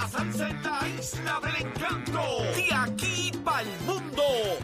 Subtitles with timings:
[0.00, 2.22] la salsa en la isla del encanto.
[2.54, 4.22] De aquí para el mundo.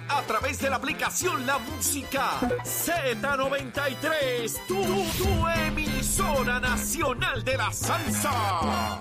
[0.09, 4.67] A través de la aplicación La Música Z93.
[4.69, 9.01] Tu, tu emisora nacional de la salsa.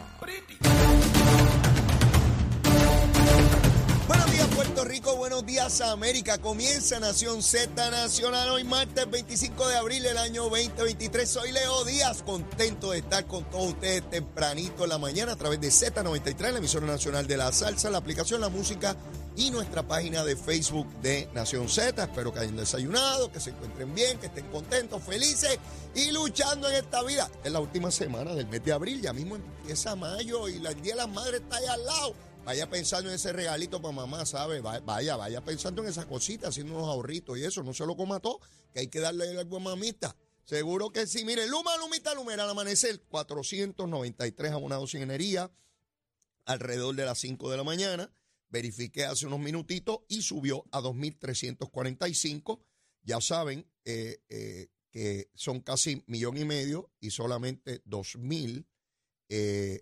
[4.06, 6.38] Buenos días Puerto Rico, buenos días América.
[6.38, 11.30] Comienza Nación Z Nacional hoy martes 25 de abril del año 2023.
[11.30, 15.62] Soy Leo Díaz, contento de estar con todos ustedes tempranito en la mañana a través
[15.62, 18.98] de Z93, la emisora nacional de la salsa, la aplicación La Música
[19.38, 22.04] y nuestra página de Facebook de Nación Z.
[22.04, 25.58] Espero que hayan desayunado, que se encuentren bien, que estén contentos, felices
[25.96, 27.32] y luchando en esta vida.
[27.42, 30.94] Es la última semana del mes de abril, ya mismo empieza mayo y el Día
[30.94, 32.33] de las Madres está ahí al lado.
[32.46, 34.60] Vaya pensando en ese regalito para mamá, ¿sabe?
[34.60, 37.64] Vaya, vaya pensando en esa cosita, haciendo unos ahorritos y eso.
[37.64, 38.42] No se lo coma todo,
[38.74, 40.16] que hay que darle algo a mamita.
[40.44, 41.24] Seguro que sí.
[41.24, 45.52] Mire, Luma, Lumita, Lumera, al amanecer, 493 abonados sin energía,
[46.46, 48.12] alrededor de las 5 de la mañana.
[48.50, 52.60] Verifiqué hace unos minutitos y subió a 2.345.
[53.04, 58.66] Ya saben eh, eh, que son casi millón y medio y solamente 2.000.
[59.30, 59.82] Eh,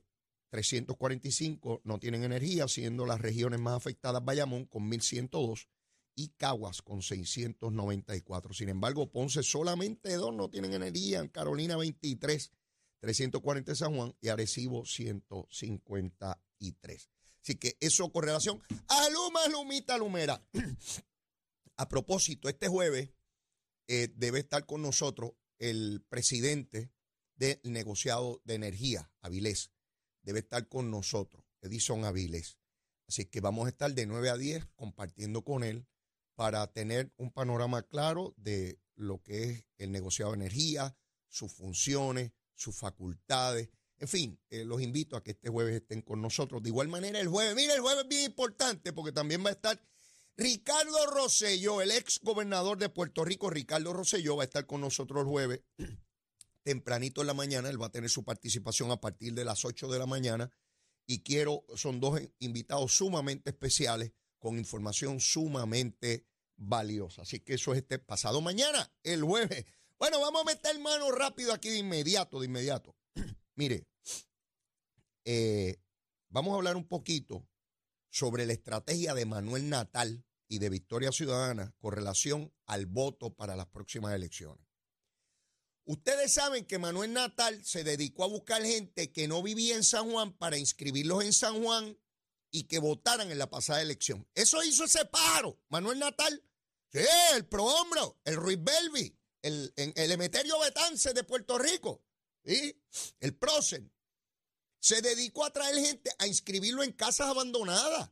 [0.52, 5.70] 345 no tienen energía, siendo las regiones más afectadas Bayamón con 1.102
[6.14, 8.54] y Caguas con 694.
[8.54, 12.52] Sin embargo, Ponce solamente dos no tienen energía, Carolina 23,
[13.00, 17.10] 340 San Juan y Arecibo 153.
[17.42, 20.46] Así que eso con relación a Luma, Lumita, Lumera.
[21.78, 23.12] a propósito, este jueves
[23.88, 26.92] eh, debe estar con nosotros el presidente
[27.36, 29.71] del negociado de energía, Avilés
[30.24, 32.58] debe estar con nosotros, Edison Aviles.
[33.08, 35.86] Así que vamos a estar de 9 a 10 compartiendo con él
[36.36, 40.96] para tener un panorama claro de lo que es el negociado de energía,
[41.28, 43.70] sus funciones, sus facultades.
[43.98, 46.64] En fin, eh, los invito a que este jueves estén con nosotros.
[46.64, 49.54] De igual manera, el jueves, mire, el jueves es bien importante porque también va a
[49.54, 49.82] estar
[50.38, 55.22] Ricardo Rosselló, el ex gobernador de Puerto Rico, Ricardo Rosselló, va a estar con nosotros
[55.22, 55.62] el jueves
[56.64, 57.70] tempranito en la mañana.
[57.70, 60.52] Él va a tener su participación a partir de las 8 de la mañana.
[61.06, 66.26] Y quiero, son dos invitados sumamente especiales con información sumamente
[66.58, 67.24] valiosa.
[67.24, 69.66] Así que eso es este pasado mañana, el jueves.
[69.98, 72.96] Bueno, vamos a meter mano rápido aquí de inmediato, de inmediato.
[73.56, 73.88] Mire,
[75.26, 75.78] eh,
[76.30, 77.48] vamos a hablar un poquito
[78.10, 83.56] sobre la estrategia de Manuel Natal y de Victoria Ciudadana con relación al voto para
[83.56, 84.71] las próximas elecciones.
[85.86, 90.12] Ustedes saben que Manuel Natal se dedicó a buscar gente que no vivía en San
[90.12, 91.98] Juan para inscribirlos en San Juan
[92.52, 94.28] y que votaran en la pasada elección.
[94.36, 96.44] Eso hizo ese paro, Manuel Natal.
[96.92, 97.00] Sí,
[97.34, 102.04] el prohombro, el Ruiz Belvi, el, el Emeterio Betance de Puerto Rico,
[102.46, 102.80] ¿sí?
[103.20, 103.92] el Prosen.
[104.80, 108.10] Se dedicó a traer gente a inscribirlo en casas abandonadas.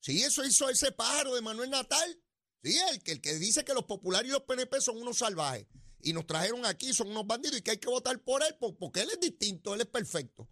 [0.00, 2.22] Sí, eso hizo ese pájaro de Manuel Natal.
[2.62, 5.66] Sí, el el que dice que los populares y los PNP son unos salvajes
[6.06, 9.00] y nos trajeron aquí, son unos bandidos y que hay que votar por él porque
[9.00, 10.48] él es distinto, él es perfecto.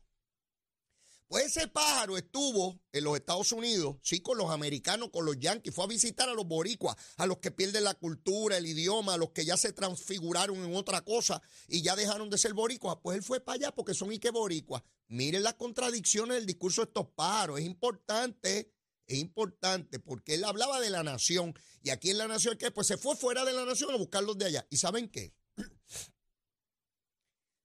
[1.29, 5.73] Pues ese pájaro estuvo en los Estados Unidos, sí, con los americanos, con los yanquis,
[5.73, 9.17] fue a visitar a los boricuas, a los que pierden la cultura, el idioma, a
[9.17, 12.99] los que ya se transfiguraron en otra cosa y ya dejaron de ser boricuas.
[13.01, 14.83] Pues él fue para allá porque son Ike boricuas.
[15.07, 18.73] Miren las contradicciones del discurso de estos pájaros, es importante,
[19.07, 22.73] es importante porque él hablaba de la nación y aquí en la nación, ¿qué?
[22.73, 24.67] Pues se fue fuera de la nación a buscarlos de allá.
[24.69, 25.33] ¿Y saben qué?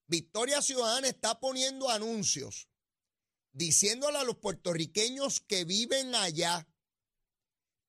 [0.09, 2.67] Victoria Ciudadana está poniendo anuncios
[3.51, 6.67] diciéndole a los puertorriqueños que viven allá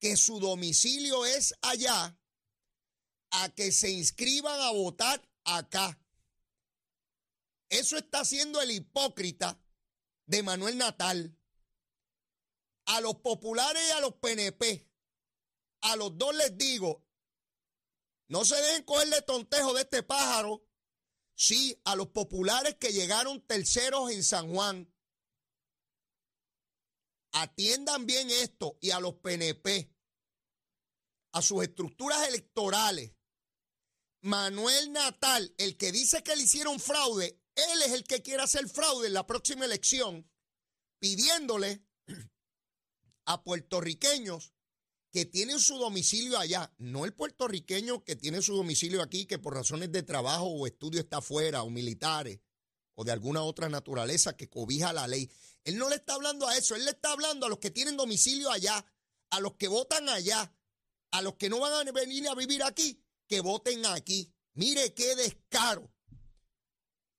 [0.01, 2.19] que su domicilio es allá,
[3.31, 5.99] a que se inscriban a votar acá.
[7.71, 9.59] Eso está haciendo el hipócrita
[10.27, 11.37] de Manuel Natal.
[12.87, 14.91] A los populares y a los PNP,
[15.83, 17.07] a los dos les digo,
[18.29, 20.70] no se dejen cogerle tontejo de este pájaro.
[21.41, 24.93] Sí, a los populares que llegaron terceros en San Juan.
[27.33, 29.91] Atiendan bien esto y a los PNP,
[31.33, 33.15] a sus estructuras electorales.
[34.21, 38.69] Manuel Natal, el que dice que le hicieron fraude, él es el que quiere hacer
[38.69, 40.31] fraude en la próxima elección,
[40.99, 41.83] pidiéndole
[43.25, 44.53] a puertorriqueños
[45.11, 49.55] que tienen su domicilio allá, no el puertorriqueño que tiene su domicilio aquí, que por
[49.55, 52.41] razones de trabajo o estudio está afuera, o militares,
[52.95, 55.31] o de alguna otra naturaleza que cobija la ley.
[55.65, 57.97] Él no le está hablando a eso, él le está hablando a los que tienen
[57.97, 58.85] domicilio allá,
[59.31, 60.55] a los que votan allá,
[61.11, 64.33] a los que no van a venir a vivir aquí, que voten aquí.
[64.55, 65.93] Mire qué descaro.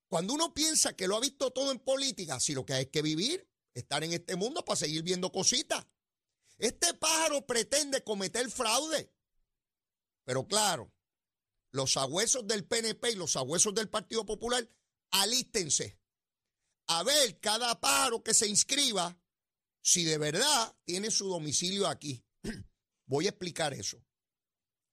[0.08, 3.02] Cuando uno piensa que lo ha visto todo en política, si lo que hay que
[3.02, 5.86] vivir, estar en este mundo para seguir viendo cositas.
[6.62, 9.12] Este pájaro pretende cometer fraude.
[10.24, 10.94] Pero claro,
[11.72, 14.68] los agüesos del PNP y los agüesos del Partido Popular,
[15.10, 15.98] alístense
[16.86, 19.20] a ver cada pájaro que se inscriba
[19.82, 22.24] si de verdad tiene su domicilio aquí.
[23.06, 24.00] Voy a explicar eso.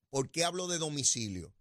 [0.10, 1.56] ¿Por qué hablo de domicilio?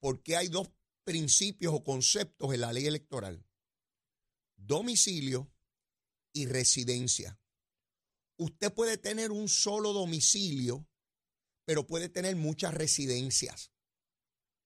[0.00, 0.70] Porque hay dos
[1.04, 3.46] principios o conceptos en la ley electoral.
[4.56, 5.52] Domicilio
[6.32, 7.38] y residencia.
[8.36, 10.86] Usted puede tener un solo domicilio,
[11.64, 13.70] pero puede tener muchas residencias.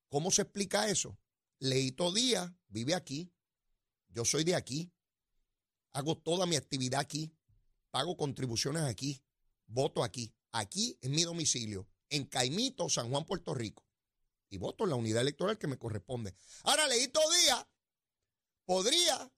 [0.09, 1.19] ¿Cómo se explica eso?
[1.59, 3.33] Leito Díaz vive aquí.
[4.09, 4.93] Yo soy de aquí.
[5.93, 7.35] Hago toda mi actividad aquí.
[7.91, 9.23] Pago contribuciones aquí.
[9.67, 10.35] Voto aquí.
[10.53, 11.89] Aquí es mi domicilio.
[12.09, 13.85] En Caimito, San Juan, Puerto Rico.
[14.49, 16.35] Y voto en la unidad electoral que me corresponde.
[16.63, 17.67] Ahora, Leito Díaz
[18.65, 19.31] podría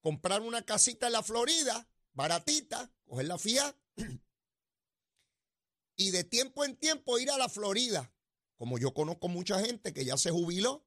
[0.00, 3.76] comprar una casita en la Florida, baratita, coger la FIA
[5.96, 8.12] y de tiempo en tiempo ir a la Florida.
[8.56, 10.86] Como yo conozco mucha gente que ya se jubiló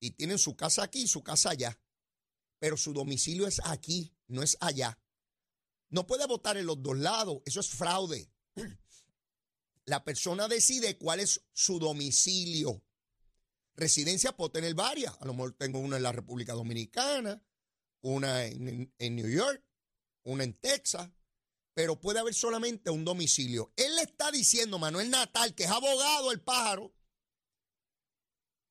[0.00, 1.78] y tienen su casa aquí y su casa allá.
[2.58, 4.98] Pero su domicilio es aquí, no es allá.
[5.90, 8.32] No puede votar en los dos lados, eso es fraude.
[9.84, 12.82] La persona decide cuál es su domicilio.
[13.76, 15.14] Residencia puedo tener varias.
[15.20, 17.44] A lo mejor tengo una en la República Dominicana,
[18.00, 19.62] una en, en New York,
[20.24, 21.10] una en Texas,
[21.74, 23.72] pero puede haber solamente un domicilio.
[23.76, 26.94] Él le está diciendo, Manuel Natal, que es abogado el pájaro,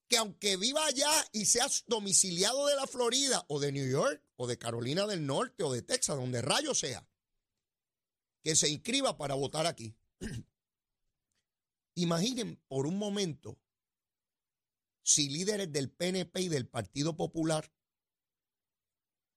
[0.08, 4.48] que aunque viva allá y sea domiciliado de la Florida o de New York o
[4.48, 7.08] de Carolina del Norte o de Texas, donde rayo sea,
[8.44, 9.96] que se inscriba para votar aquí.
[11.96, 13.60] Imaginen por un momento
[15.04, 17.72] si líderes del PNP y del Partido Popular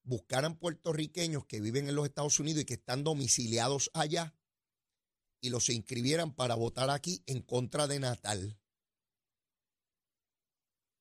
[0.06, 4.34] buscaran puertorriqueños que viven en los Estados Unidos y que están domiciliados allá
[5.40, 8.58] y los inscribieran para votar aquí en contra de Natal.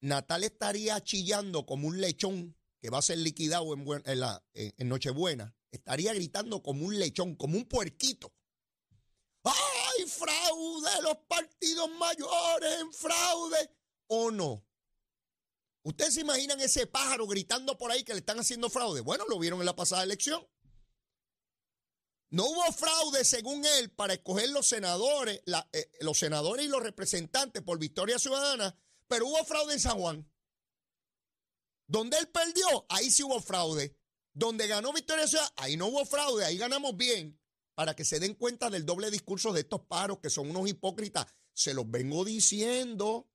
[0.02, 3.86] Natal estaría chillando como un lechón que va a ser liquidado en,
[4.56, 5.56] en Nochebuena.
[5.72, 8.34] Estaría gritando como un lechón, como un puerquito.
[9.44, 11.02] ¡Ay, fraude!
[11.04, 13.70] Los partidos mayores en fraude.
[14.08, 14.65] ¿O no?
[15.86, 19.02] ¿Ustedes se imaginan ese pájaro gritando por ahí que le están haciendo fraude?
[19.02, 20.44] Bueno, lo vieron en la pasada elección.
[22.32, 25.44] No hubo fraude, según él, para escoger los senadores,
[25.74, 28.76] eh, los senadores y los representantes por Victoria Ciudadana,
[29.08, 30.28] pero hubo fraude en San Juan.
[31.88, 33.96] Donde él perdió, ahí sí hubo fraude.
[34.34, 37.40] Donde ganó Victoria Ciudadana, ahí no hubo fraude, ahí ganamos bien.
[37.76, 41.28] Para que se den cuenta del doble discurso de estos paros que son unos hipócritas.
[41.54, 43.30] Se los vengo diciendo.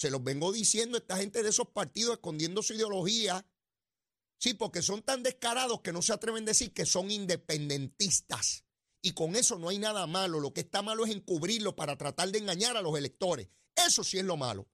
[0.00, 3.46] Se los vengo diciendo esta gente de esos partidos escondiendo su ideología.
[4.38, 8.64] Sí, porque son tan descarados que no se atreven a decir que son independentistas.
[9.02, 10.40] Y con eso no hay nada malo.
[10.40, 13.50] Lo que está malo es encubrirlo para tratar de engañar a los electores.
[13.76, 14.70] Eso sí es lo malo.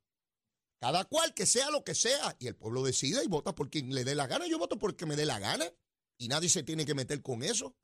[0.81, 2.37] Cada cual que sea lo que sea.
[2.39, 4.47] Y el pueblo decide y vota por quien le dé la gana.
[4.47, 5.69] Yo voto porque me dé la gana.
[6.19, 7.75] Y nadie se tiene que meter con eso.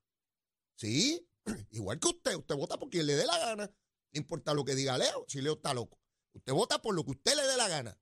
[0.77, 1.29] Sí,
[1.73, 2.37] igual que usted.
[2.37, 3.67] Usted vota por quien le dé la gana.
[3.67, 6.02] No importa lo que diga Leo, si Leo está loco.
[6.33, 7.99] Usted vota por lo que usted le dé la gana.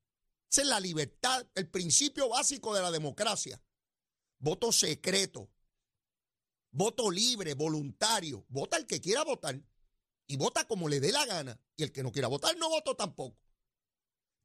[0.51, 3.63] Esa es la libertad, el principio básico de la democracia.
[4.39, 5.51] Voto secreto,
[6.71, 8.45] voto libre, voluntario.
[8.49, 9.61] Vota el que quiera votar
[10.27, 11.61] y vota como le dé la gana.
[11.77, 13.39] Y el que no quiera votar no voto tampoco.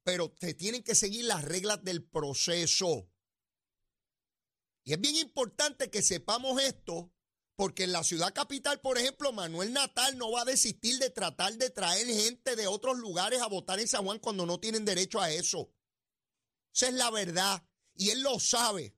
[0.03, 3.09] Pero te tienen que seguir las reglas del proceso.
[4.83, 7.14] Y es bien importante que sepamos esto
[7.55, 11.53] porque en la ciudad capital, por ejemplo, Manuel Natal no va a desistir de tratar
[11.53, 15.21] de traer gente de otros lugares a votar en San Juan cuando no tienen derecho
[15.21, 15.71] a eso.
[16.73, 17.63] Esa es la verdad.
[17.95, 18.97] Y él lo sabe.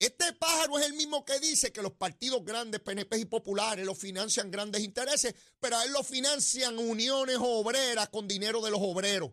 [0.00, 3.94] Este pájaro es el mismo que dice que los partidos grandes, PNP y populares, lo
[3.94, 9.32] financian grandes intereses, pero a él lo financian uniones obreras con dinero de los obreros.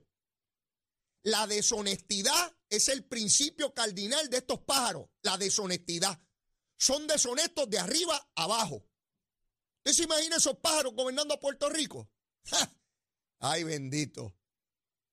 [1.24, 6.20] La deshonestidad es el principio cardinal de estos pájaros, la deshonestidad
[6.78, 8.88] son deshonestos de arriba abajo.
[9.78, 12.10] ¿Usted se imagina esos pájaros gobernando a Puerto Rico?
[13.40, 14.36] Ay, bendito.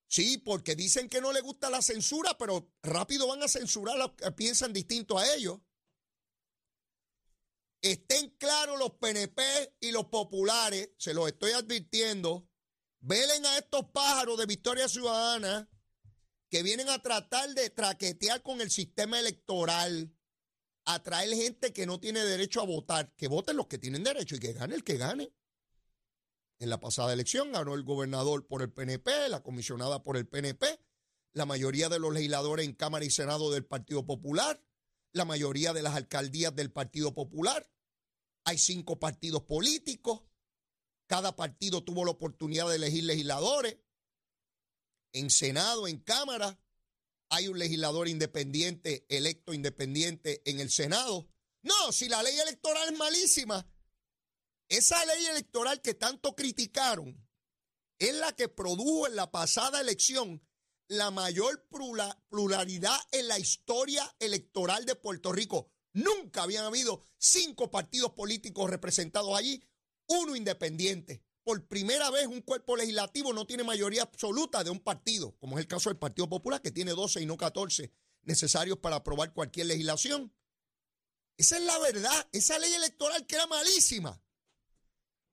[0.06, 4.12] Sí, porque dicen que no le gusta la censura, pero rápido van a censurar los
[4.12, 5.59] que piensan distinto a ellos.
[7.83, 12.49] Estén claros los PNP y los populares, se los estoy advirtiendo.
[13.00, 15.68] Velen a estos pájaros de Victoria Ciudadana
[16.49, 20.13] que vienen a tratar de traquetear con el sistema electoral,
[20.87, 24.37] a traer gente que no tiene derecho a votar, que voten los que tienen derecho
[24.37, 25.33] y que gane el que gane.
[26.59, 30.79] En la pasada elección ganó el gobernador por el PNP, la comisionada por el PNP,
[31.33, 34.62] la mayoría de los legisladores en Cámara y Senado del Partido Popular,
[35.12, 37.69] la mayoría de las alcaldías del Partido Popular.
[38.45, 40.23] Hay cinco partidos políticos.
[41.07, 43.79] Cada partido tuvo la oportunidad de elegir legisladores.
[45.12, 46.59] En Senado, en Cámara,
[47.35, 51.29] hay un legislador independiente, electo independiente en el Senado.
[51.62, 53.67] No, si la ley electoral es malísima,
[54.69, 57.26] esa ley electoral que tanto criticaron
[57.99, 60.47] es la que produjo en la pasada elección
[60.88, 61.67] la mayor
[62.29, 65.73] pluralidad en la historia electoral de Puerto Rico.
[65.93, 69.62] Nunca habían habido cinco partidos políticos representados allí,
[70.07, 71.24] uno independiente.
[71.45, 75.63] Por primera vez un cuerpo legislativo no tiene mayoría absoluta de un partido, como es
[75.63, 79.67] el caso del Partido Popular, que tiene 12 y no 14 necesarios para aprobar cualquier
[79.67, 80.35] legislación.
[81.37, 82.29] Esa es la verdad.
[82.33, 84.21] Esa ley electoral que era malísima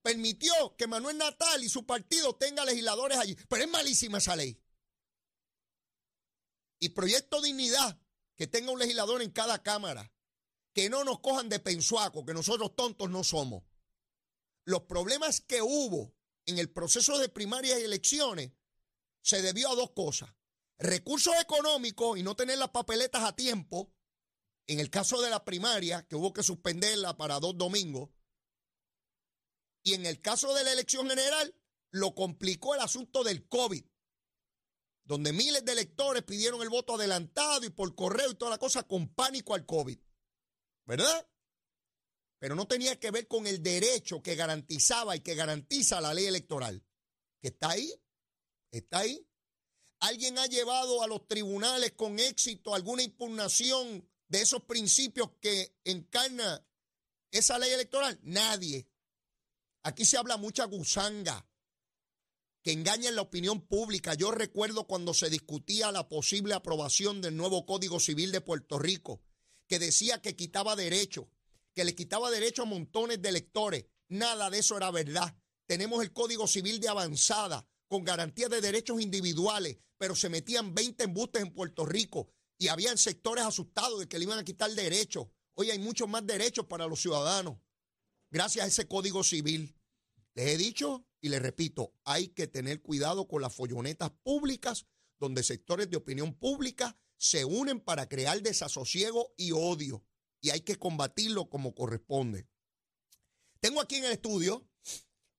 [0.01, 3.37] permitió que Manuel Natal y su partido tengan legisladores allí.
[3.47, 4.59] Pero es malísima esa ley.
[6.79, 8.01] Y Proyecto Dignidad,
[8.35, 10.11] que tenga un legislador en cada cámara.
[10.73, 13.63] Que no nos cojan de pensuaco, que nosotros tontos no somos.
[14.65, 16.15] Los problemas que hubo
[16.45, 18.51] en el proceso de primarias y elecciones
[19.21, 20.33] se debió a dos cosas.
[20.77, 23.93] Recursos económicos y no tener las papeletas a tiempo.
[24.67, 28.09] En el caso de la primaria, que hubo que suspenderla para dos domingos,
[29.83, 31.55] y en el caso de la elección general,
[31.91, 33.83] lo complicó el asunto del COVID,
[35.03, 38.83] donde miles de electores pidieron el voto adelantado y por correo y toda la cosa
[38.83, 39.99] con pánico al COVID.
[40.85, 41.30] ¿Verdad?
[42.41, 46.25] Pero no tenía que ver con el derecho que garantizaba y que garantiza la ley
[46.25, 46.83] electoral.
[47.39, 47.93] Que está ahí,
[48.71, 49.23] está ahí.
[49.99, 56.65] ¿Alguien ha llevado a los tribunales con éxito alguna impugnación de esos principios que encarna
[57.29, 58.19] esa ley electoral?
[58.23, 58.89] Nadie.
[59.83, 61.47] Aquí se habla mucha gusanga
[62.63, 64.15] que engaña en la opinión pública.
[64.15, 69.21] Yo recuerdo cuando se discutía la posible aprobación del nuevo Código Civil de Puerto Rico,
[69.67, 71.27] que decía que quitaba derechos,
[71.73, 73.85] que le quitaba derechos a montones de electores.
[74.09, 75.35] Nada de eso era verdad.
[75.65, 81.03] Tenemos el Código Civil de avanzada, con garantía de derechos individuales, pero se metían 20
[81.03, 85.27] embustes en Puerto Rico y habían sectores asustados de que le iban a quitar derechos.
[85.55, 87.57] Hoy hay muchos más derechos para los ciudadanos
[88.31, 89.75] gracias a ese código civil.
[90.33, 94.87] Les he dicho y les repito, hay que tener cuidado con las follonetas públicas
[95.19, 100.03] donde sectores de opinión pública se unen para crear desasosiego y odio
[100.41, 102.47] y hay que combatirlo como corresponde.
[103.59, 104.67] Tengo aquí en el estudio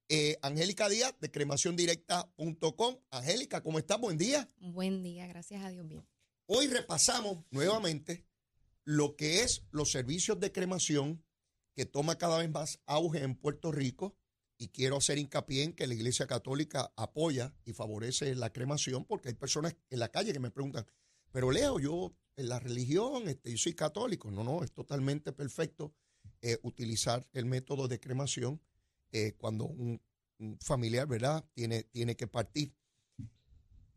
[0.09, 2.99] eh, Angélica Díaz de cremaciondirecta.com.
[3.11, 4.01] Angélica, ¿cómo estás?
[4.01, 4.49] Buen día.
[4.61, 6.07] Buen día, gracias a Dios bien.
[6.47, 8.27] Hoy repasamos nuevamente
[8.85, 11.25] lo que es los servicios de cremación
[11.75, 14.17] que toma cada vez más auge en Puerto Rico
[14.59, 19.29] y quiero hacer hincapié en que la Iglesia Católica apoya y favorece la cremación porque
[19.29, 20.87] hay personas en la calle que me preguntan,
[21.33, 24.31] pero Leo, yo en la religión, este, yo soy católico.
[24.31, 25.93] No, no, es totalmente perfecto
[26.41, 28.61] eh, utilizar el método de cremación
[29.13, 30.01] eh, cuando un,
[30.39, 32.75] un, familiar, ¿verdad?, tiene, tiene que partir.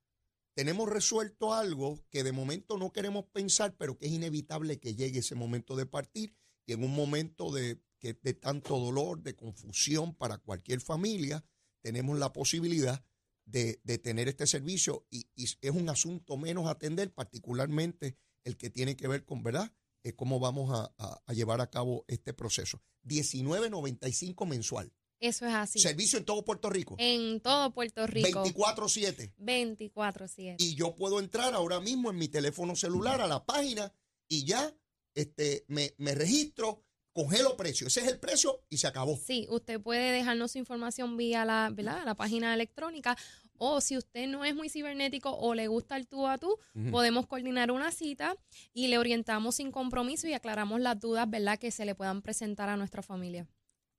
[0.54, 5.20] tenemos resuelto algo que de momento no queremos pensar, pero que es inevitable que llegue
[5.20, 6.34] ese momento de partir
[6.66, 11.44] y en un momento de, que, de tanto dolor, de confusión para cualquier familia,
[11.82, 13.04] tenemos la posibilidad
[13.44, 19.08] de, tener este servicio y, es un asunto menos atender, particularmente el que tiene que
[19.08, 19.72] ver con, ¿verdad?
[20.04, 22.82] Eh, cómo vamos a- a llevar a cabo este proceso.
[23.04, 24.92] 19.95 mensual.
[25.22, 25.78] Eso es así.
[25.78, 26.96] Servicio en todo Puerto Rico.
[26.98, 28.44] En todo Puerto Rico.
[28.44, 29.32] 24-7.
[29.38, 30.56] 24-7.
[30.58, 33.92] Y yo puedo entrar ahora mismo en mi teléfono celular a la página
[34.26, 34.74] y ya
[35.14, 37.86] este, me, me registro, congelo precio.
[37.86, 39.16] Ese es el precio y se acabó.
[39.16, 42.02] Sí, usted puede dejarnos su información vía la, ¿verdad?
[42.04, 43.16] la página electrónica
[43.58, 46.58] o si usted no es muy cibernético o le gusta el tú a tú,
[46.90, 48.34] podemos coordinar una cita
[48.74, 51.60] y le orientamos sin compromiso y aclaramos las dudas, ¿verdad?
[51.60, 53.46] Que se le puedan presentar a nuestra familia.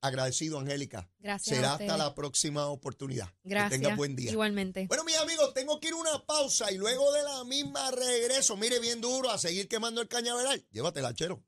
[0.04, 1.10] Agradecido, Angélica.
[1.18, 1.56] Gracias.
[1.56, 3.30] Será a hasta la próxima oportunidad.
[3.46, 3.72] Gracias.
[3.72, 4.32] Que tenga buen día.
[4.32, 4.86] Igualmente.
[4.88, 8.58] Bueno, mis amigos, tengo que ir a una pausa y luego de la misma regreso.
[8.58, 10.62] Mire, bien duro a seguir quemando el cañaveral.
[10.72, 11.42] Llévatela, chero.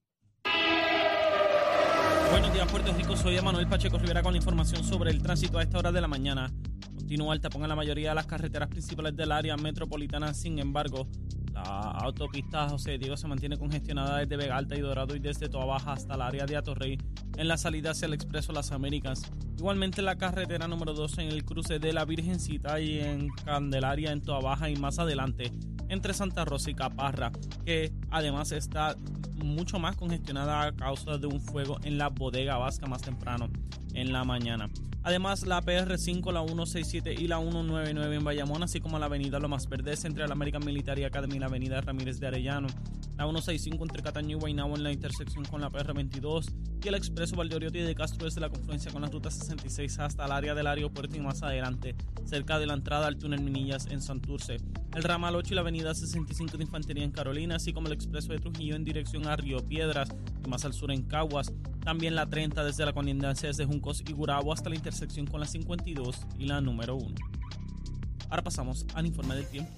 [2.31, 3.17] Buenos días, Puerto Rico.
[3.17, 6.07] Soy Emanuel Pacheco Rivera con la información sobre el tránsito a esta hora de la
[6.07, 6.49] mañana.
[6.95, 10.33] Continúa el tapón en la mayoría de las carreteras principales del área metropolitana.
[10.33, 11.09] Sin embargo,
[11.55, 15.65] la autopista José Diego se mantiene congestionada desde Vega Alta y Dorado y desde Toa
[15.65, 16.97] Baja hasta el área de Atorrey
[17.37, 19.21] en la salida hacia el Expreso Las Américas.
[19.57, 24.21] Igualmente la carretera número 2 en el cruce de la Virgencita y en Candelaria en
[24.21, 25.49] Toa Baja y más adelante
[25.87, 27.31] entre Santa Rosa y Caparra,
[27.65, 28.95] que además está
[29.35, 33.49] mucho más congestionada a causa de un fuego en la bodega vasca más temprano
[33.93, 34.69] en la mañana.
[35.03, 39.69] Además, la PR5, la 167 y la 199 en Bayamón, así como la avenida Lomas
[39.69, 42.67] Verdes entre la American Military Academy y la avenida Ramírez de Arellano,
[43.15, 46.51] la 165 entre Cataño y Guaynabo en la intersección con la PR22
[46.83, 50.31] y el expreso Valdoriotti de Castro desde la confluencia con la ruta 66 hasta el
[50.31, 51.95] área del aeropuerto y más adelante,
[52.25, 54.57] cerca de la entrada al túnel Minillas en Santurce.
[54.95, 58.31] El ramal 8 y la avenida 65 de Infantería en Carolina, así como el expreso
[58.31, 60.09] de Trujillo en dirección a Río Piedras
[60.45, 61.51] y más al sur en Caguas.
[61.83, 65.47] También la 30 desde la colindancia desde Juncos y Gurabo hasta la intersección con la
[65.47, 67.15] 52 y la número 1.
[68.29, 69.71] Ahora pasamos al informe del tiempo.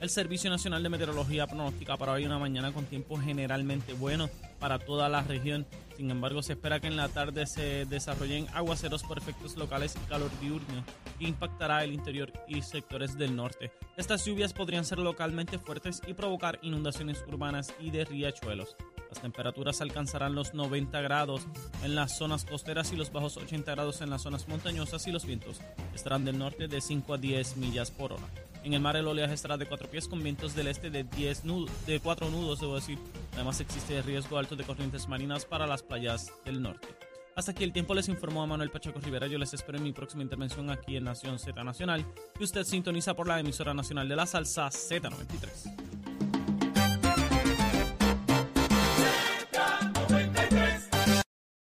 [0.00, 4.78] El Servicio Nacional de Meteorología pronostica para hoy una mañana con tiempo generalmente bueno para
[4.78, 5.66] toda la región.
[6.00, 10.08] Sin embargo, se espera que en la tarde se desarrollen aguaceros por efectos locales y
[10.08, 10.82] calor diurno
[11.18, 13.70] que impactará el interior y sectores del norte.
[13.98, 18.76] Estas lluvias podrían ser localmente fuertes y provocar inundaciones urbanas y de riachuelos.
[19.10, 21.46] Las temperaturas alcanzarán los 90 grados
[21.84, 25.26] en las zonas costeras y los bajos 80 grados en las zonas montañosas y los
[25.26, 25.60] vientos
[25.94, 28.26] estarán del norte de 5 a 10 millas por hora.
[28.64, 31.44] En el mar el oleaje estará de 4 pies con vientos del este de 10
[31.44, 32.98] nudos, de 4 nudos, debo decir.
[33.34, 36.88] Además existe riesgo alto de corrientes marinas para las playas del norte.
[37.36, 39.26] Hasta aquí el tiempo les informó a Manuel Pacheco Rivera.
[39.26, 42.04] Yo les espero en mi próxima intervención aquí en Nación Z Nacional,
[42.36, 45.99] que usted sintoniza por la emisora nacional de la salsa Z93.